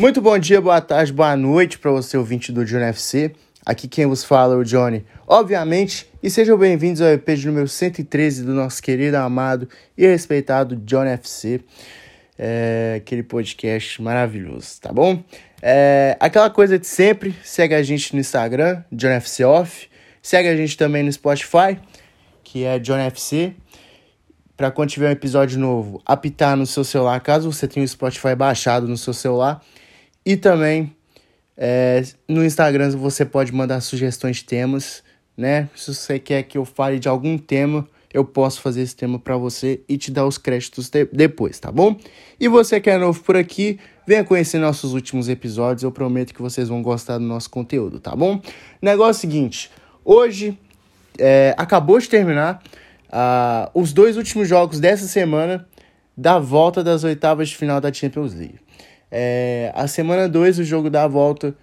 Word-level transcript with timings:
Muito 0.00 0.20
bom 0.20 0.36
dia, 0.36 0.60
boa 0.60 0.80
tarde, 0.80 1.12
boa 1.12 1.36
noite 1.36 1.78
para 1.78 1.88
você, 1.92 2.16
ouvinte 2.16 2.50
do 2.50 2.64
Johnny 2.64 2.86
FC. 2.86 3.30
Aqui 3.64 3.86
quem 3.86 4.06
vos 4.06 4.24
fala 4.24 4.54
é 4.54 4.56
o 4.56 4.64
Johnny, 4.64 5.06
obviamente, 5.24 6.10
e 6.20 6.28
sejam 6.28 6.58
bem-vindos 6.58 7.00
ao 7.00 7.10
EP 7.10 7.24
de 7.28 7.46
número 7.46 7.68
113 7.68 8.42
do 8.42 8.52
nosso 8.52 8.82
querido, 8.82 9.16
amado 9.18 9.68
e 9.96 10.04
respeitado 10.04 10.74
Johnny 10.74 11.10
FC. 11.10 11.60
É, 12.36 12.94
aquele 12.96 13.22
podcast 13.22 14.02
maravilhoso, 14.02 14.80
tá 14.80 14.92
bom? 14.92 15.22
É, 15.62 16.16
aquela 16.18 16.50
coisa 16.50 16.76
de 16.76 16.88
sempre, 16.88 17.32
segue 17.44 17.76
a 17.76 17.82
gente 17.84 18.14
no 18.14 18.20
Instagram, 18.20 18.82
Johnny 18.90 19.14
FC 19.14 19.44
Off, 19.44 19.88
segue 20.20 20.48
a 20.48 20.56
gente 20.56 20.76
também 20.76 21.04
no 21.04 21.12
Spotify, 21.12 21.78
que 22.42 22.64
é 22.64 22.80
Johnny 22.80 23.04
FC 23.04 23.54
para 24.56 24.70
quando 24.70 24.90
tiver 24.90 25.08
um 25.08 25.12
episódio 25.12 25.58
novo, 25.58 26.00
apitar 26.06 26.56
no 26.56 26.66
seu 26.66 26.84
celular, 26.84 27.20
caso 27.20 27.50
você 27.50 27.66
tenha 27.66 27.84
o 27.84 27.88
Spotify 27.88 28.34
baixado 28.36 28.86
no 28.86 28.96
seu 28.96 29.12
celular. 29.12 29.60
E 30.24 30.36
também 30.36 30.94
é, 31.56 32.02
no 32.28 32.44
Instagram 32.44 32.90
você 32.96 33.24
pode 33.24 33.52
mandar 33.52 33.80
sugestões 33.80 34.38
de 34.38 34.44
temas, 34.44 35.02
né? 35.36 35.68
Se 35.74 35.94
você 35.94 36.18
quer 36.18 36.42
que 36.44 36.58
eu 36.58 36.64
fale 36.64 36.98
de 36.98 37.08
algum 37.08 37.38
tema, 37.38 37.86
eu 38.12 38.24
posso 38.24 38.60
fazer 38.60 38.82
esse 38.82 38.94
tema 38.94 39.18
para 39.18 39.36
você 39.36 39.80
e 39.88 39.98
te 39.98 40.10
dar 40.10 40.24
os 40.24 40.38
créditos 40.38 40.88
de 40.88 41.04
depois, 41.06 41.58
tá 41.58 41.70
bom? 41.70 41.98
E 42.38 42.46
você 42.46 42.80
que 42.80 42.88
é 42.88 42.96
novo 42.96 43.20
por 43.22 43.36
aqui, 43.36 43.78
venha 44.06 44.22
conhecer 44.22 44.58
nossos 44.58 44.94
últimos 44.94 45.28
episódios, 45.28 45.82
eu 45.82 45.90
prometo 45.90 46.32
que 46.32 46.40
vocês 46.40 46.68
vão 46.68 46.80
gostar 46.80 47.18
do 47.18 47.24
nosso 47.24 47.50
conteúdo, 47.50 47.98
tá 47.98 48.14
bom? 48.14 48.40
Negócio 48.80 49.20
seguinte, 49.20 49.70
hoje 50.04 50.56
é, 51.18 51.54
acabou 51.58 51.98
de 51.98 52.08
terminar 52.08 52.62
uh, 53.08 53.70
os 53.74 53.92
dois 53.92 54.16
últimos 54.16 54.48
jogos 54.48 54.78
dessa 54.78 55.06
semana 55.06 55.66
da 56.16 56.38
volta 56.38 56.84
das 56.84 57.02
oitavas 57.02 57.48
de 57.48 57.56
final 57.56 57.80
da 57.80 57.92
Champions 57.92 58.32
League. 58.32 58.63
É, 59.16 59.70
a 59.76 59.86
semana 59.86 60.28
2, 60.28 60.58
o 60.58 60.64
jogo 60.64 60.90
da 60.90 61.06
volta, 61.06 61.56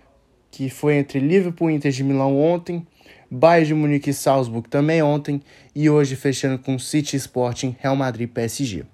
que 0.49 0.69
foi 0.69 0.95
entre 0.95 1.19
Liverpool 1.19 1.69
e 1.69 1.73
Inter 1.73 1.91
de 1.91 2.01
Milão 2.01 2.39
ontem, 2.39 2.87
Bayern 3.29 3.67
de 3.67 3.73
Munique 3.73 4.11
e 4.11 4.13
Salzburg 4.13 4.69
também 4.69 5.03
ontem, 5.03 5.41
e 5.75 5.89
hoje 5.89 6.15
fechando 6.15 6.57
com 6.57 6.79
City 6.79 7.17
Sporting, 7.17 7.75
Real 7.77 7.93
Madrid 7.93 8.29
e 8.29 8.31
PSG. 8.31 8.85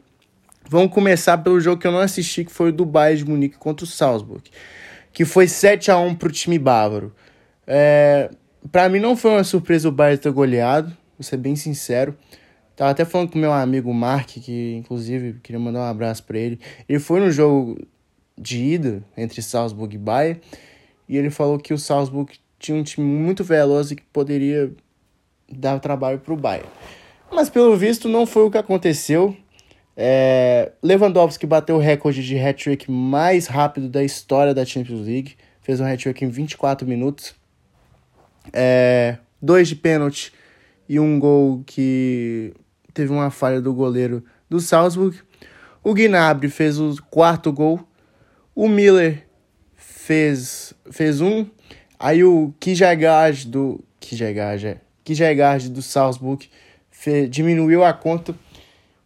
Vamos 0.68 0.92
começar 0.92 1.38
pelo 1.38 1.60
jogo 1.60 1.80
que 1.80 1.86
eu 1.86 1.92
não 1.92 2.00
assisti, 2.00 2.44
que 2.46 2.52
foi 2.52 2.70
o 2.70 2.74
do 2.74 2.84
Bayern 2.84 3.24
de 3.24 3.30
Munique 3.30 3.58
contra 3.60 3.84
o 3.84 3.88
Salzburg, 3.88 4.50
que 5.14 5.24
foi 5.24 5.48
7 5.48 5.92
a 5.92 6.00
1 6.00 6.16
para 6.16 6.30
o 6.30 6.32
time 6.32 6.58
bávaro. 6.58 7.14
É, 7.68 8.32
para 8.72 8.90
mim 8.90 9.00
não 9.00 9.16
foi 9.16 9.30
uma 9.34 9.44
surpresa 9.44 9.88
o 9.88 9.92
Bayern 9.92 10.18
ter 10.20 10.32
goleado, 10.32 10.90
vou 11.16 11.24
ser 11.24 11.38
bem 11.38 11.56
sincero. 11.56 12.18
Tava 12.76 12.90
até 12.90 13.06
falando 13.06 13.30
com 13.30 13.38
meu 13.38 13.54
amigo 13.54 13.94
Mark, 13.94 14.30
que 14.30 14.74
inclusive 14.74 15.40
queria 15.44 15.60
mandar 15.60 15.82
um 15.82 15.90
abraço 15.92 16.24
para 16.24 16.40
ele. 16.40 16.60
Ele 16.90 16.98
foi 16.98 17.20
no 17.20 17.32
jogo 17.32 17.78
de 18.38 18.64
ida 18.64 19.04
entre 19.16 19.42
Salzburg 19.42 19.96
e 19.96 19.98
Bayern 19.98 20.42
e 21.08 21.18
ele 21.18 21.30
falou 21.30 21.58
que 21.58 21.74
o 21.74 21.78
Salzburg 21.78 22.34
tinha 22.60 22.78
um 22.78 22.84
time 22.84 23.06
muito 23.06 23.44
veloz 23.44 23.92
e 23.92 23.96
que 23.96 24.04
poderia 24.12 24.72
dar 25.50 25.80
trabalho 25.80 26.20
para 26.20 26.34
o 26.34 26.38
Bayern. 26.38 26.70
Mas 27.32 27.50
pelo 27.50 27.76
visto 27.78 28.10
não 28.10 28.26
foi 28.26 28.44
o 28.44 28.52
que 28.52 28.58
aconteceu. 28.58 29.36
É, 29.96 30.72
Lewandowski 30.84 31.46
bateu 31.46 31.78
o 31.78 31.80
recorde 31.80 32.24
de 32.24 32.38
hat-trick 32.38 32.90
mais 32.92 33.48
rápido 33.48 33.90
da 33.90 34.04
história 34.04 34.54
da 34.54 34.66
Champions 34.66 35.06
League. 35.06 35.36
Fez 35.62 35.80
um 35.80 35.86
hat-trick 35.86 36.24
em 36.24 36.30
24 36.30 36.88
minutos. 36.88 37.34
É, 38.54 39.18
dois 39.42 39.68
de 39.68 39.76
pênalti 39.76 40.34
e 40.88 41.00
um 41.00 41.20
gol 41.20 41.64
que 41.66 42.54
teve 42.94 43.12
uma 43.12 43.30
falha 43.30 43.62
do 43.62 43.74
goleiro 43.74 44.24
do 44.50 44.60
Salzburg. 44.60 45.18
O 45.84 45.94
Gnabry 45.94 46.50
fez 46.50 46.80
o 46.80 46.96
quarto 47.10 47.52
gol. 47.52 47.80
O 48.58 48.68
Miller 48.68 49.24
fez, 49.76 50.74
fez 50.90 51.22
um. 51.22 51.46
Aí 52.00 52.24
o 52.24 52.52
Kijagard 52.60 53.46
do 53.46 53.84
Kijagard, 54.00 54.66
é, 54.66 54.78
Kijagard 55.04 55.70
do 55.70 55.80
Salzburg 55.84 56.50
fez, 56.90 57.30
diminuiu 57.30 57.84
a 57.84 57.94
conta. 57.94 58.34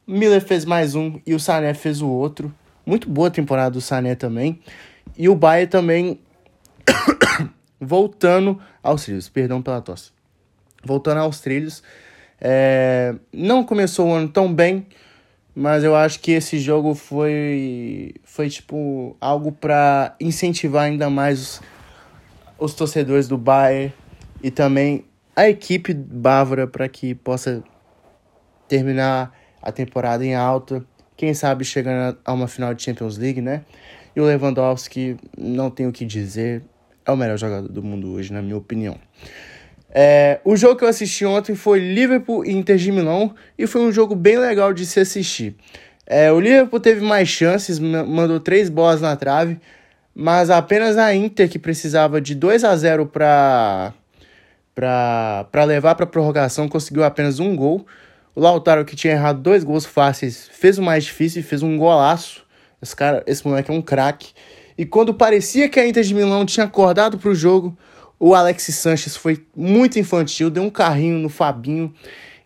O 0.08 0.14
Miller 0.14 0.40
fez 0.40 0.64
mais 0.64 0.96
um 0.96 1.20
e 1.28 1.36
o 1.36 1.40
Sané 1.40 1.74
fez 1.74 2.02
o 2.02 2.08
outro. 2.08 2.56
Muito 2.86 3.10
boa 3.10 3.30
temporada 3.30 3.72
do 3.72 3.82
Sané 3.82 4.16
também. 4.16 4.62
E 5.18 5.28
o 5.28 5.36
Bayern 5.36 5.70
também 5.70 6.22
voltando 7.78 8.58
aos 8.82 9.04
trilhos. 9.04 9.28
Perdão 9.28 9.62
pela 9.62 9.82
tosse. 9.82 10.12
Voltando 10.82 11.18
aos 11.18 11.42
trilhos. 11.42 11.84
É, 12.40 13.14
não 13.34 13.66
começou 13.66 14.08
o 14.08 14.14
ano 14.14 14.30
tão 14.30 14.54
bem, 14.54 14.88
mas 15.56 15.84
eu 15.84 15.96
acho 15.96 16.20
que 16.20 16.32
esse 16.32 16.60
jogo 16.60 16.96
foi, 16.96 18.16
foi 18.24 18.50
tipo 18.50 19.16
algo 19.20 19.52
para 19.52 20.16
incentivar 20.20 20.84
ainda 20.84 21.10
mais 21.10 21.40
os, 21.40 21.62
os 22.58 22.74
torcedores 22.74 23.28
do 23.28 23.38
Bayern 23.38 23.94
e 24.42 24.50
também 24.50 25.06
a 25.36 25.50
equipe 25.50 25.94
bávara 25.94 26.68
para 26.68 26.88
que 26.88 27.14
possa 27.16 27.64
terminar 28.68 29.36
a 29.62 29.72
temporada 29.72 30.26
em 30.26 30.34
alta, 30.34 30.86
quem 31.16 31.34
sabe 31.34 31.64
chegando 31.66 32.18
a 32.24 32.34
uma 32.34 32.48
final 32.48 32.74
de 32.74 32.82
Champions 32.82 33.18
League, 33.18 33.42
né? 33.42 33.64
E 34.16 34.20
o 34.20 34.26
Lewandowski, 34.26 35.18
não 35.38 35.70
tenho 35.70 35.90
o 35.90 35.92
que 35.94 36.06
dizer, 36.06 36.64
é 37.06 37.12
o 37.12 37.18
melhor 37.18 37.38
jogador 37.38 37.68
do 37.68 37.84
mundo 37.84 38.12
hoje, 38.12 38.34
na 38.34 38.42
minha 38.42 38.58
opinião. 38.58 38.98
É, 39.94 40.40
o 40.46 40.56
jogo 40.56 40.78
que 40.78 40.86
eu 40.86 40.88
assisti 40.88 41.26
ontem 41.26 41.54
foi 41.54 41.80
Liverpool 41.80 42.46
e 42.46 42.52
Inter 42.52 42.78
de 42.78 42.92
Milão 42.92 43.36
e 43.58 43.68
foi 43.68 43.82
um 43.82 43.92
jogo 43.92 44.16
bem 44.16 44.38
legal 44.38 44.74
de 44.74 44.86
se 44.86 45.00
assistir. 45.00 45.56
É, 46.08 46.32
o 46.32 46.40
Liverpool 46.40 46.80
teve 46.80 47.02
mais 47.02 47.28
chances, 47.28 47.78
mandou 47.78 48.40
três 48.40 48.70
bolas 48.70 49.02
na 49.02 49.16
trave, 49.16 49.60
mas 50.16 50.50
apenas 50.50 50.98
a 50.98 51.14
Inter, 51.14 51.50
que 51.50 51.60
precisava 51.60 52.22
de 52.22 52.36
2 52.36 52.64
a 52.64 52.76
0 52.76 53.06
para 53.06 53.94
para 54.74 55.64
levar 55.66 55.96
para 55.96 56.06
prorrogação, 56.06 56.68
conseguiu 56.68 57.04
apenas 57.04 57.40
um 57.40 57.56
gol. 57.56 57.86
O 58.34 58.40
Lautaro, 58.40 58.86
que 58.86 58.96
tinha 58.96 59.14
errado 59.14 59.42
dois 59.42 59.64
gols 59.64 59.86
fáceis, 59.86 60.50
fez 60.52 60.78
o 60.78 60.82
mais 60.82 61.04
difícil 61.04 61.44
fez 61.44 61.62
um 61.62 61.78
golaço. 61.78 62.44
Esse, 62.82 62.96
cara, 62.96 63.22
esse 63.28 63.46
moleque 63.46 63.70
é 63.70 63.74
um 63.74 63.82
craque. 63.82 64.32
E 64.78 64.86
quando 64.86 65.14
parecia 65.14 65.70
que 65.70 65.80
a 65.80 65.88
Inter 65.88 66.04
de 66.04 66.16
Milão 66.16 66.46
tinha 66.46 66.66
acordado 66.66 67.18
para 67.18 67.30
o 67.30 67.36
jogo, 67.36 67.78
o 68.24 68.36
Alexis 68.36 68.76
Sanches 68.76 69.16
foi 69.16 69.44
muito 69.56 69.98
infantil, 69.98 70.52
deu 70.52 70.62
um 70.62 70.70
carrinho 70.70 71.18
no 71.18 71.28
Fabinho. 71.28 71.92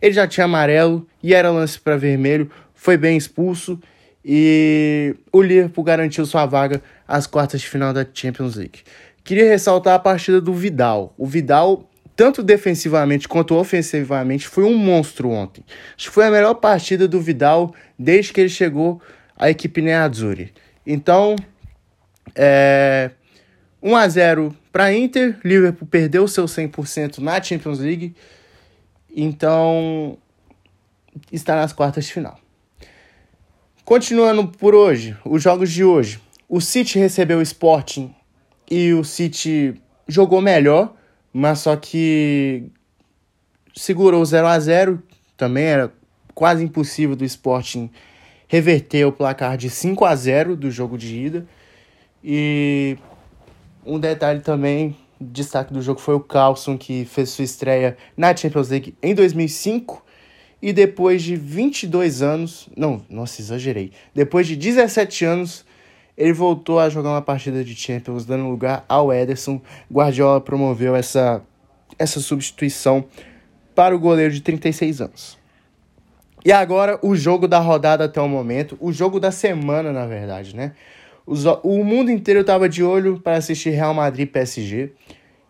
Ele 0.00 0.14
já 0.14 0.26
tinha 0.26 0.46
amarelo 0.46 1.06
e 1.22 1.34
era 1.34 1.50
lance 1.50 1.78
para 1.78 1.98
vermelho, 1.98 2.50
foi 2.74 2.96
bem 2.96 3.14
expulso 3.14 3.78
e 4.24 5.14
o 5.30 5.42
Liverpool 5.42 5.84
garantiu 5.84 6.24
sua 6.24 6.46
vaga 6.46 6.80
às 7.06 7.26
quartas 7.26 7.60
de 7.60 7.68
final 7.68 7.92
da 7.92 8.06
Champions 8.10 8.56
League. 8.56 8.84
Queria 9.22 9.50
ressaltar 9.50 9.92
a 9.92 9.98
partida 9.98 10.40
do 10.40 10.54
Vidal. 10.54 11.12
O 11.18 11.26
Vidal, 11.26 11.86
tanto 12.16 12.42
defensivamente 12.42 13.28
quanto 13.28 13.54
ofensivamente, 13.54 14.48
foi 14.48 14.64
um 14.64 14.78
monstro 14.78 15.28
ontem. 15.28 15.62
Acho 15.94 16.08
que 16.08 16.14
foi 16.14 16.24
a 16.24 16.30
melhor 16.30 16.54
partida 16.54 17.06
do 17.06 17.20
Vidal 17.20 17.74
desde 17.98 18.32
que 18.32 18.40
ele 18.40 18.48
chegou 18.48 19.02
à 19.36 19.50
equipe 19.50 19.82
Nerazzurri. 19.82 20.54
Então, 20.86 21.36
é, 22.34 23.10
1 23.82 23.94
a 23.94 24.08
0 24.08 24.56
para 24.76 24.92
Inter, 24.92 25.38
Liverpool 25.42 25.88
perdeu 25.88 26.28
seu 26.28 26.44
100% 26.44 27.16
na 27.20 27.42
Champions 27.42 27.78
League, 27.78 28.14
então 29.10 30.18
está 31.32 31.56
nas 31.56 31.72
quartas 31.72 32.04
de 32.04 32.12
final. 32.12 32.38
Continuando 33.86 34.48
por 34.48 34.74
hoje, 34.74 35.16
os 35.24 35.42
jogos 35.42 35.72
de 35.72 35.82
hoje. 35.82 36.20
O 36.46 36.60
City 36.60 36.98
recebeu 36.98 37.38
o 37.38 37.42
Sporting 37.42 38.14
e 38.70 38.92
o 38.92 39.02
City 39.02 39.80
jogou 40.06 40.42
melhor, 40.42 40.94
mas 41.32 41.60
só 41.60 41.74
que 41.74 42.70
segurou 43.74 44.22
0 44.22 44.46
a 44.46 44.60
0 44.60 45.02
também 45.38 45.64
era 45.64 45.90
quase 46.34 46.62
impossível 46.62 47.16
do 47.16 47.24
Sporting 47.24 47.90
reverter 48.46 49.06
o 49.06 49.12
placar 49.12 49.56
de 49.56 49.70
5 49.70 50.04
a 50.04 50.14
0 50.14 50.54
do 50.54 50.70
jogo 50.70 50.98
de 50.98 51.16
ida. 51.16 51.46
E 52.22 52.98
um 53.86 53.98
detalhe 53.98 54.40
também, 54.40 54.96
destaque 55.20 55.72
do 55.72 55.80
jogo 55.80 56.00
foi 56.00 56.14
o 56.14 56.20
Carlson, 56.20 56.76
que 56.76 57.04
fez 57.04 57.30
sua 57.30 57.44
estreia 57.44 57.96
na 58.16 58.36
Champions 58.36 58.68
League 58.68 58.94
em 59.02 59.14
2005 59.14 60.04
e 60.60 60.72
depois 60.72 61.22
de 61.22 61.36
22 61.36 62.22
anos, 62.22 62.68
não, 62.76 63.02
nossa, 63.08 63.40
exagerei. 63.40 63.92
Depois 64.14 64.46
de 64.46 64.56
17 64.56 65.24
anos, 65.24 65.64
ele 66.16 66.32
voltou 66.32 66.80
a 66.80 66.88
jogar 66.88 67.10
uma 67.10 67.22
partida 67.22 67.62
de 67.62 67.74
Champions, 67.74 68.24
dando 68.24 68.48
lugar 68.48 68.84
ao 68.88 69.12
Ederson. 69.12 69.60
Guardiola 69.92 70.40
promoveu 70.40 70.96
essa, 70.96 71.42
essa 71.98 72.20
substituição 72.20 73.04
para 73.74 73.94
o 73.94 73.98
goleiro 73.98 74.32
de 74.32 74.40
36 74.40 75.02
anos. 75.02 75.38
E 76.44 76.52
agora 76.52 76.98
o 77.02 77.14
jogo 77.14 77.46
da 77.46 77.58
rodada 77.58 78.04
até 78.04 78.20
o 78.20 78.28
momento, 78.28 78.78
o 78.80 78.92
jogo 78.92 79.20
da 79.20 79.30
semana, 79.30 79.92
na 79.92 80.06
verdade, 80.06 80.56
né? 80.56 80.72
O 81.26 81.82
mundo 81.82 82.10
inteiro 82.10 82.40
estava 82.40 82.68
de 82.68 82.84
olho 82.84 83.18
para 83.20 83.36
assistir 83.36 83.70
Real 83.70 83.92
Madrid 83.92 84.30
PSG. 84.30 84.92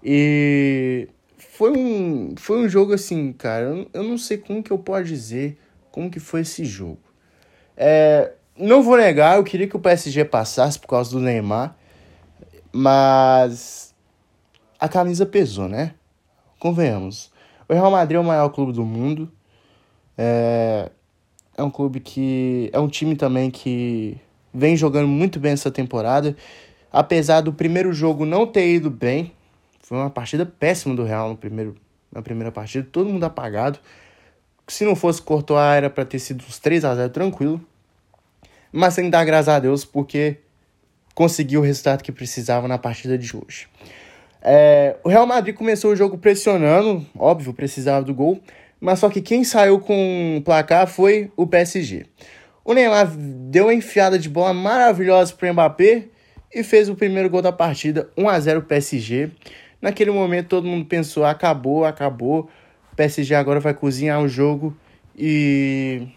E 0.02 1.08
foi 1.37 1.70
um, 1.76 2.34
foi 2.38 2.58
um 2.58 2.69
jogo 2.69 2.94
assim, 2.94 3.32
cara. 3.32 3.64
Eu, 3.64 3.90
eu 3.93 4.02
não 4.02 4.17
sei 4.17 4.38
como 4.38 4.62
que 4.62 4.70
eu 4.70 4.78
posso 4.78 5.05
dizer 5.05 5.58
como 5.90 6.11
que 6.11 6.20
foi 6.20 6.40
esse 6.40 6.64
jogo. 6.64 6.99
É, 7.76 8.32
não 8.56 8.82
vou 8.82 8.96
negar, 8.96 9.37
eu 9.37 9.44
queria 9.44 9.69
que 9.69 9.76
o 9.76 9.81
PSG 9.81 10.25
passasse 10.25 10.78
por 10.78 10.88
causa 10.88 11.11
do 11.11 11.20
Neymar. 11.20 11.76
Mas 12.73 13.94
a 14.78 14.88
camisa 14.88 15.26
pesou, 15.26 15.69
né? 15.69 15.94
Convenhamos. 16.58 17.31
O 17.69 17.75
Real 17.75 17.90
Madrid 17.90 18.17
é 18.17 18.20
o 18.20 18.25
maior 18.25 18.49
clube 18.50 18.73
do 18.73 18.84
mundo. 18.84 19.31
É, 20.17 20.90
é 21.56 21.62
um 21.62 21.70
clube 21.70 22.00
que. 22.00 22.70
É 22.73 22.78
um 22.78 22.88
time 22.88 23.17
também 23.17 23.50
que 23.50 24.19
vem 24.56 24.76
jogando 24.76 25.06
muito 25.06 25.38
bem 25.38 25.52
essa 25.52 25.70
temporada. 25.70 26.34
Apesar 26.90 27.42
do 27.42 27.52
primeiro 27.52 27.92
jogo 27.92 28.24
não 28.24 28.46
ter 28.46 28.66
ido 28.68 28.90
bem, 28.90 29.32
foi 29.82 29.98
uma 29.98 30.10
partida 30.10 30.46
péssima 30.46 30.94
do 30.94 31.04
Real 31.04 31.28
no 31.28 31.36
primeiro, 31.36 31.76
na 32.10 32.22
primeira 32.22 32.50
partida, 32.50 32.88
todo 32.90 33.10
mundo 33.10 33.24
apagado. 33.24 33.78
Se 34.66 34.84
não 34.84 34.96
fosse 34.96 35.20
Courtois, 35.20 35.76
era 35.76 35.90
para 35.90 36.04
ter 36.04 36.18
sido 36.18 36.42
uns 36.48 36.58
3 36.58 36.84
a 36.84 36.94
0 36.94 37.10
tranquilo. 37.10 37.60
Mas 38.72 38.94
tem 38.94 39.04
que 39.04 39.10
dar 39.10 39.24
graças 39.24 39.48
a 39.48 39.58
Deus 39.58 39.84
porque 39.84 40.38
conseguiu 41.14 41.60
o 41.60 41.62
resultado 41.62 42.02
que 42.02 42.10
precisava 42.10 42.66
na 42.66 42.78
partida 42.78 43.16
de 43.16 43.36
hoje. 43.36 43.68
É, 44.42 44.96
o 45.04 45.08
Real 45.08 45.26
Madrid 45.26 45.54
começou 45.54 45.92
o 45.92 45.96
jogo 45.96 46.18
pressionando, 46.18 47.04
óbvio, 47.18 47.52
precisava 47.52 48.04
do 48.04 48.14
gol, 48.14 48.40
mas 48.80 48.98
só 48.98 49.08
que 49.08 49.20
quem 49.20 49.44
saiu 49.44 49.80
com 49.80 50.36
o 50.38 50.42
placar 50.42 50.86
foi 50.86 51.30
o 51.36 51.46
PSG. 51.46 52.06
O 52.66 52.74
Neymar 52.74 53.08
deu 53.16 53.66
uma 53.66 53.74
enfiada 53.74 54.18
de 54.18 54.28
bola 54.28 54.52
maravilhosa 54.52 55.32
para 55.32 55.48
o 55.48 55.52
Mbappé 55.52 56.06
e 56.52 56.64
fez 56.64 56.88
o 56.88 56.96
primeiro 56.96 57.30
gol 57.30 57.40
da 57.40 57.52
partida, 57.52 58.10
1 58.16 58.28
a 58.28 58.40
0 58.40 58.62
PSG. 58.62 59.30
Naquele 59.80 60.10
momento 60.10 60.48
todo 60.48 60.66
mundo 60.66 60.84
pensou, 60.84 61.24
acabou, 61.24 61.84
acabou. 61.84 62.50
PSG 62.96 63.36
agora 63.36 63.60
vai 63.60 63.72
cozinhar 63.72 64.20
o 64.20 64.26
jogo 64.26 64.76
e, 65.16 66.08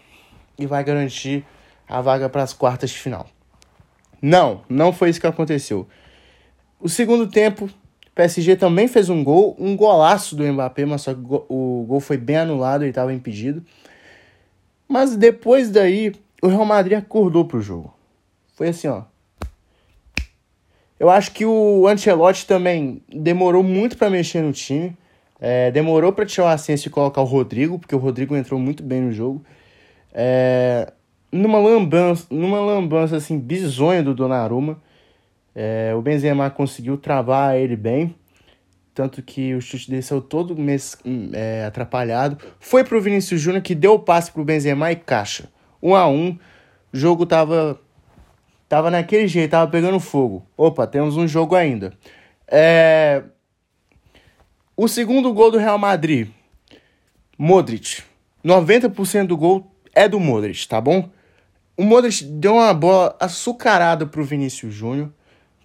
e 0.58 0.66
vai 0.66 0.82
garantir 0.82 1.44
a 1.88 2.00
vaga 2.00 2.28
para 2.28 2.42
as 2.42 2.52
quartas 2.52 2.90
de 2.90 2.98
final. 2.98 3.28
Não, 4.20 4.64
não 4.68 4.92
foi 4.92 5.10
isso 5.10 5.20
que 5.20 5.28
aconteceu. 5.28 5.86
O 6.80 6.88
segundo 6.88 7.28
tempo, 7.28 7.70
PSG 8.12 8.56
também 8.56 8.88
fez 8.88 9.08
um 9.08 9.22
gol, 9.22 9.54
um 9.56 9.76
golaço 9.76 10.34
do 10.34 10.42
Mbappé, 10.42 10.84
mas 10.84 11.02
só 11.02 11.12
o 11.12 11.84
gol 11.86 12.00
foi 12.00 12.16
bem 12.16 12.38
anulado, 12.38 12.82
ele 12.82 12.90
estava 12.90 13.14
impedido. 13.14 13.64
Mas 14.88 15.14
depois 15.14 15.70
daí, 15.70 16.12
o 16.42 16.48
Real 16.48 16.64
Madrid 16.64 16.98
acordou 16.98 17.44
pro 17.44 17.60
jogo. 17.60 17.94
Foi 18.54 18.68
assim, 18.68 18.88
ó. 18.88 19.02
Eu 20.98 21.08
acho 21.08 21.32
que 21.32 21.46
o 21.46 21.86
Ancelotti 21.88 22.46
também 22.46 23.02
demorou 23.08 23.62
muito 23.62 23.96
para 23.96 24.10
mexer 24.10 24.42
no 24.42 24.52
time. 24.52 24.96
É, 25.40 25.70
demorou 25.70 26.12
para 26.12 26.26
tirar 26.26 26.46
o 26.46 26.48
Ascenso 26.48 26.86
e 26.86 26.90
colocar 26.90 27.22
o 27.22 27.24
Rodrigo, 27.24 27.78
porque 27.78 27.94
o 27.94 27.98
Rodrigo 27.98 28.36
entrou 28.36 28.60
muito 28.60 28.82
bem 28.82 29.00
no 29.00 29.12
jogo. 29.12 29.42
É, 30.12 30.92
numa 31.32 31.58
lambança, 31.58 32.26
numa 32.30 32.60
lambança 32.60 33.16
assim, 33.16 33.38
bizonha 33.38 34.02
do 34.02 34.14
Donnarumma. 34.14 34.78
É, 35.54 35.94
o 35.96 36.02
Benzema 36.02 36.50
conseguiu 36.50 36.96
travar 36.96 37.56
ele 37.56 37.76
bem, 37.76 38.14
tanto 38.94 39.22
que 39.22 39.54
o 39.54 39.60
chute 39.60 39.90
dele 39.90 40.02
saiu 40.02 40.20
todo 40.20 40.54
mês, 40.54 40.96
é, 41.32 41.64
atrapalhado. 41.64 42.36
Foi 42.58 42.84
pro 42.84 43.00
Vinícius 43.00 43.40
Júnior 43.40 43.62
que 43.62 43.74
deu 43.74 43.94
o 43.94 43.98
passe 43.98 44.30
pro 44.30 44.44
Benzema 44.44 44.92
e 44.92 44.96
caixa. 44.96 45.48
Um 45.82 45.94
a 45.94 46.08
um, 46.08 46.38
o 46.92 46.96
jogo 46.96 47.24
tava 47.26 47.80
tava 48.68 48.90
naquele 48.90 49.26
jeito, 49.26 49.50
tava 49.50 49.70
pegando 49.70 49.98
fogo. 49.98 50.46
Opa, 50.56 50.86
temos 50.86 51.16
um 51.16 51.26
jogo 51.26 51.56
ainda. 51.56 51.92
É... 52.46 53.22
O 54.76 54.86
segundo 54.86 55.32
gol 55.34 55.50
do 55.50 55.58
Real 55.58 55.78
Madrid, 55.78 56.28
Modric. 57.36 58.02
90% 58.44 59.26
do 59.26 59.36
gol 59.36 59.74
é 59.92 60.08
do 60.08 60.20
Modric, 60.20 60.66
tá 60.66 60.80
bom? 60.80 61.10
O 61.76 61.82
Modric 61.82 62.24
deu 62.24 62.54
uma 62.54 62.72
bola 62.72 63.16
açucarada 63.18 64.06
pro 64.06 64.24
Vinícius 64.24 64.72
Júnior 64.72 65.12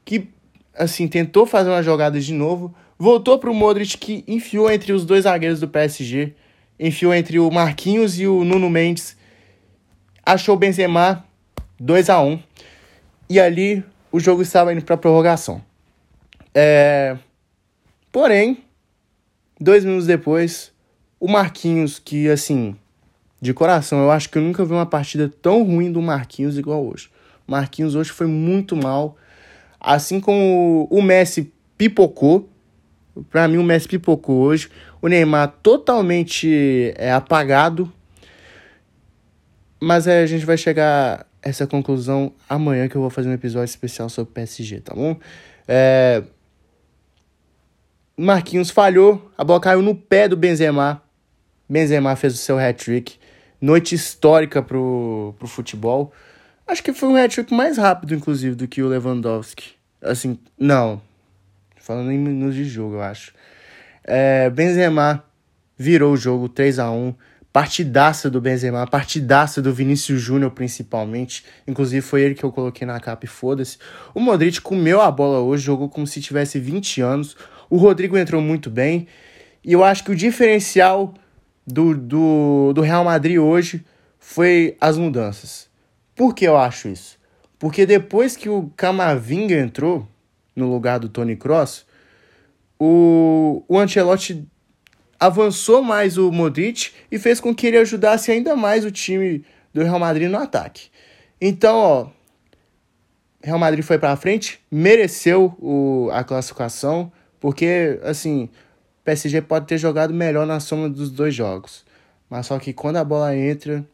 que 0.03 0.29
assim 0.73 1.07
tentou 1.07 1.45
fazer 1.45 1.69
uma 1.69 1.83
jogada 1.83 2.19
de 2.19 2.33
novo, 2.33 2.73
voltou 2.97 3.39
para 3.39 3.49
o 3.49 3.55
Modric 3.55 3.97
que 3.97 4.23
enfiou 4.27 4.69
entre 4.71 4.93
os 4.93 5.05
dois 5.05 5.23
zagueiros 5.23 5.59
do 5.59 5.67
PSG, 5.67 6.33
enfiou 6.79 7.13
entre 7.13 7.39
o 7.39 7.49
Marquinhos 7.49 8.19
e 8.19 8.27
o 8.27 8.43
Nuno 8.43 8.69
Mendes, 8.69 9.17
achou 10.25 10.55
o 10.55 10.57
Benzema 10.57 11.23
2 11.79 12.09
a 12.09 12.21
1 12.21 12.39
e 13.29 13.39
ali 13.39 13.83
o 14.11 14.19
jogo 14.19 14.41
estava 14.41 14.73
indo 14.73 14.83
para 14.83 14.97
prorrogação. 14.97 15.61
É... 16.53 17.17
Porém, 18.11 18.63
dois 19.59 19.83
minutos 19.83 20.07
depois, 20.07 20.71
o 21.19 21.27
Marquinhos, 21.27 21.99
que 21.99 22.29
assim, 22.29 22.75
de 23.41 23.53
coração, 23.53 23.99
eu 23.99 24.11
acho 24.11 24.29
que 24.29 24.37
eu 24.37 24.41
nunca 24.41 24.63
vi 24.63 24.71
uma 24.71 24.85
partida 24.85 25.31
tão 25.41 25.63
ruim 25.63 25.91
do 25.91 26.01
Marquinhos 26.01 26.57
igual 26.57 26.85
hoje. 26.85 27.09
Marquinhos 27.45 27.93
hoje 27.93 28.11
foi 28.11 28.27
muito 28.27 28.75
mal. 28.75 29.17
Assim 29.79 30.19
como 30.19 30.87
o 30.89 31.01
Messi 31.01 31.51
pipocou, 31.77 32.49
para 33.29 33.47
mim 33.47 33.57
o 33.57 33.63
Messi 33.63 33.87
pipocou 33.87 34.37
hoje, 34.37 34.69
o 35.01 35.07
Neymar 35.07 35.53
totalmente 35.61 36.93
é, 36.97 37.11
apagado, 37.11 37.91
mas 39.85 40.07
é, 40.07 40.23
a 40.23 40.25
gente 40.25 40.47
vai 40.47 40.57
chegar 40.57 41.27
a 41.43 41.47
essa 41.47 41.67
conclusão 41.67 42.33
amanhã 42.49 42.87
que 42.87 42.95
eu 42.95 43.01
vou 43.01 43.11
fazer 43.11 43.29
um 43.29 43.33
episódio 43.33 43.65
especial 43.65 44.09
sobre 44.09 44.33
PSG, 44.33 44.79
tá 44.79 44.95
bom? 44.95 45.15
É... 45.67 46.23
Marquinhos 48.17 48.71
falhou, 48.71 49.31
a 49.37 49.43
bola 49.43 49.59
caiu 49.59 49.83
no 49.83 49.93
pé 49.93 50.27
do 50.27 50.35
Benzema. 50.35 51.03
Benzema 51.69 52.15
fez 52.15 52.33
o 52.33 52.37
seu 52.37 52.57
hat-trick. 52.57 53.19
Noite 53.61 53.93
histórica 53.93 54.59
pro, 54.59 55.35
pro 55.37 55.47
futebol. 55.47 56.11
Acho 56.65 56.81
que 56.81 56.91
foi 56.91 57.07
um 57.09 57.15
hat-trick 57.15 57.53
mais 57.53 57.77
rápido, 57.77 58.15
inclusive, 58.15 58.55
do 58.55 58.67
que 58.67 58.81
o 58.81 58.87
Lewandowski. 58.87 59.73
Assim, 60.01 60.39
não. 60.57 60.99
Falando 61.77 62.11
em 62.11 62.17
minutos 62.17 62.55
de 62.55 62.65
jogo, 62.65 62.95
eu 62.95 63.03
acho. 63.03 63.35
É, 64.03 64.49
Benzema 64.49 65.23
virou 65.77 66.13
o 66.13 66.17
jogo 66.17 66.49
3 66.49 66.79
a 66.79 66.89
1 66.89 67.13
Partidaça 67.55 68.29
do 68.29 68.41
Benzema, 68.41 68.85
partidaça 68.85 69.61
do 69.61 69.73
Vinícius 69.73 70.19
Júnior, 70.19 70.51
principalmente. 70.51 71.45
Inclusive, 71.65 72.01
foi 72.01 72.21
ele 72.21 72.35
que 72.35 72.43
eu 72.43 72.51
coloquei 72.51 72.85
na 72.85 72.99
capa 72.99 73.23
e 73.23 73.29
foda-se. 73.29 73.77
O 74.13 74.19
Modric 74.19 74.59
comeu 74.59 74.99
a 74.99 75.09
bola 75.09 75.39
hoje, 75.39 75.63
jogou 75.63 75.87
como 75.87 76.05
se 76.05 76.19
tivesse 76.19 76.59
20 76.59 76.99
anos. 76.99 77.37
O 77.69 77.77
Rodrigo 77.77 78.17
entrou 78.17 78.41
muito 78.41 78.69
bem. 78.69 79.07
E 79.63 79.71
eu 79.71 79.85
acho 79.85 80.03
que 80.03 80.11
o 80.11 80.15
diferencial 80.17 81.13
do, 81.65 81.95
do, 81.95 82.73
do 82.73 82.81
Real 82.81 83.05
Madrid 83.05 83.37
hoje 83.37 83.85
foi 84.19 84.75
as 84.81 84.97
mudanças. 84.97 85.69
Por 86.13 86.35
que 86.35 86.43
eu 86.43 86.57
acho 86.57 86.89
isso? 86.89 87.17
Porque 87.57 87.85
depois 87.85 88.35
que 88.35 88.49
o 88.49 88.69
Camavinga 88.75 89.57
entrou 89.57 90.05
no 90.53 90.69
lugar 90.69 90.99
do 90.99 91.07
Tony 91.07 91.37
Cross, 91.37 91.85
o, 92.77 93.63
o 93.65 93.79
Ancelotti 93.79 94.45
avançou 95.25 95.81
mais 95.81 96.17
o 96.17 96.31
Modric 96.31 96.91
e 97.11 97.17
fez 97.17 97.39
com 97.39 97.53
que 97.53 97.67
ele 97.67 97.77
ajudasse 97.77 98.31
ainda 98.31 98.55
mais 98.55 98.85
o 98.85 98.91
time 98.91 99.43
do 99.73 99.83
Real 99.83 99.99
Madrid 99.99 100.29
no 100.29 100.37
ataque. 100.37 100.89
Então, 101.41 101.77
ó, 101.77 102.07
Real 103.43 103.59
Madrid 103.59 103.83
foi 103.83 103.97
para 103.97 104.15
frente, 104.15 104.59
mereceu 104.71 105.55
o, 105.59 106.09
a 106.11 106.23
classificação, 106.23 107.11
porque 107.39 107.99
assim, 108.03 108.49
PSG 109.03 109.41
pode 109.41 109.67
ter 109.67 109.77
jogado 109.77 110.13
melhor 110.13 110.45
na 110.45 110.59
soma 110.59 110.89
dos 110.89 111.11
dois 111.11 111.33
jogos. 111.33 111.85
Mas 112.29 112.47
só 112.47 112.57
que 112.57 112.73
quando 112.73 112.97
a 112.97 113.03
bola 113.03 113.35
entra, 113.35 113.85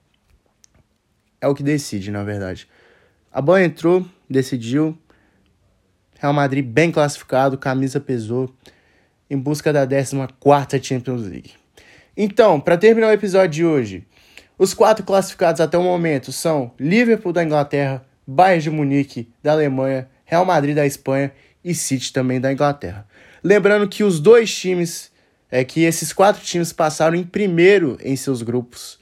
é 1.39 1.47
o 1.47 1.55
que 1.55 1.63
decide, 1.63 2.11
na 2.11 2.23
verdade. 2.23 2.67
A 3.31 3.41
bola 3.41 3.63
entrou, 3.63 4.05
decidiu. 4.29 4.97
Real 6.19 6.33
Madrid 6.33 6.65
bem 6.65 6.91
classificado, 6.91 7.57
camisa 7.57 7.99
pesou, 7.99 8.53
em 9.31 9.37
busca 9.37 9.71
da 9.71 9.87
14 9.87 10.83
Champions 10.83 11.21
League. 11.21 11.51
Então, 12.17 12.59
para 12.59 12.77
terminar 12.77 13.07
o 13.07 13.13
episódio 13.13 13.49
de 13.49 13.65
hoje, 13.65 14.05
os 14.59 14.73
quatro 14.73 15.05
classificados 15.05 15.61
até 15.61 15.77
o 15.77 15.83
momento 15.83 16.33
são 16.33 16.73
Liverpool 16.77 17.31
da 17.31 17.41
Inglaterra, 17.41 18.05
Bayern 18.27 18.61
de 18.61 18.69
Munique 18.69 19.31
da 19.41 19.53
Alemanha, 19.53 20.09
Real 20.25 20.43
Madrid 20.43 20.75
da 20.75 20.85
Espanha 20.85 21.31
e 21.63 21.73
City 21.73 22.11
também 22.11 22.41
da 22.41 22.51
Inglaterra. 22.51 23.07
Lembrando 23.41 23.87
que 23.87 24.03
os 24.03 24.19
dois 24.19 24.53
times, 24.53 25.09
é 25.49 25.63
que 25.63 25.83
esses 25.83 26.11
quatro 26.11 26.43
times 26.43 26.73
passaram 26.73 27.15
em 27.15 27.23
primeiro 27.23 27.97
em 28.01 28.17
seus 28.17 28.41
grupos, 28.41 28.99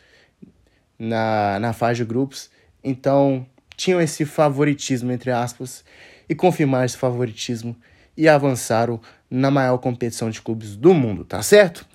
na, 0.98 1.60
na 1.60 1.74
fase 1.74 1.98
de 1.98 2.06
grupos. 2.06 2.52
Então, 2.84 3.48
tinham 3.76 4.00
esse 4.00 4.26
favoritismo, 4.26 5.12
entre 5.12 5.32
aspas, 5.32 5.84
e 6.30 6.36
confirmaram 6.36 6.86
esse 6.86 6.98
favoritismo 6.98 7.76
e 8.16 8.28
avançaram 8.28 9.02
na 9.30 9.52
maior 9.52 9.78
competição 9.78 10.30
de 10.30 10.42
clubes 10.42 10.76
do 10.76 10.94
mundo, 10.94 11.24
tá 11.24 11.42
certo? 11.42 11.86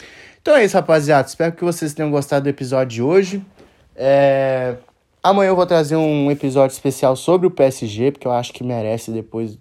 Então 0.41 0.55
é 0.57 0.65
isso, 0.65 0.77
rapaziada. 0.77 1.27
Espero 1.27 1.53
que 1.53 1.65
vocês 1.65 1.95
tenham 1.95 2.11
gostado 2.11 2.45
do 2.45 2.49
episódio 2.49 2.97
de 2.97 3.03
hoje. 3.03 3.43
É... 3.97 4.77
Amanhã 5.23 5.49
eu 5.49 5.57
vou 5.57 5.67
trazer 5.67 5.97
um 5.97 6.31
episódio 6.31 6.75
especial 6.75 7.17
sobre 7.17 7.47
o 7.47 7.51
PSG, 7.51 8.13
porque 8.13 8.27
eu 8.27 8.33
acho 8.33 8.53
que 8.53 8.63
merece 8.63 9.11
depois 9.11 9.59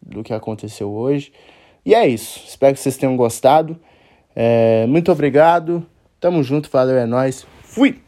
do 0.00 0.22
que 0.22 0.32
aconteceu 0.32 0.90
hoje. 0.90 1.32
E 1.84 1.94
é 1.94 2.08
isso. 2.08 2.42
Espero 2.48 2.74
que 2.74 2.80
vocês 2.80 2.96
tenham 2.96 3.16
gostado. 3.16 3.78
É... 4.34 4.86
Muito 4.86 5.12
obrigado. 5.12 5.86
Tamo 6.18 6.42
junto, 6.42 6.70
valeu, 6.70 6.96
é 6.96 7.04
nóis. 7.04 7.46
Fui! 7.62 8.00